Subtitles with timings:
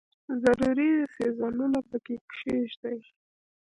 [0.43, 2.99] ضروري څیزونه پکې کښېږدي.